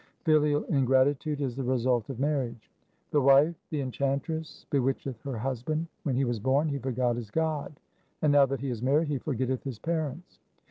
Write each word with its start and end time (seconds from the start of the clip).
1 0.25 0.33
Filial 0.33 0.63
ingratitude 0.63 1.41
is 1.41 1.55
the 1.55 1.61
result 1.63 2.09
of 2.09 2.19
marriage:— 2.19 2.71
The 3.11 3.21
wife 3.21 3.55
the 3.69 3.81
enchantress 3.81 4.65
bewitcheth 4.71 5.21
her 5.21 5.37
husband. 5.37 5.85
When 6.01 6.15
he 6.15 6.25
was 6.25 6.39
born 6.39 6.69
he 6.69 6.79
forgot 6.79 7.17
his 7.17 7.29
God, 7.29 7.79
and 8.23 8.31
now 8.31 8.47
that 8.47 8.61
he 8.61 8.71
is 8.71 8.81
married 8.81 9.09
he 9.09 9.19
forgetteth 9.19 9.61
his 9.63 9.77
parents. 9.77 10.39